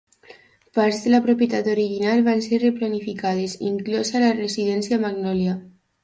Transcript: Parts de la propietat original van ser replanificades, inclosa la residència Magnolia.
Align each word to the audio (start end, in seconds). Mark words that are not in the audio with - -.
Parts 0.77 1.01
de 1.01 1.09
la 1.15 1.17
propietat 1.25 1.67
original 1.73 2.23
van 2.27 2.41
ser 2.45 2.59
replanificades, 2.63 3.53
inclosa 3.73 4.23
la 4.23 4.31
residència 4.39 4.99
Magnolia. 5.05 5.55